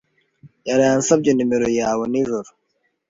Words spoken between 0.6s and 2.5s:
yaraye ansabye nomero yawe nijoro.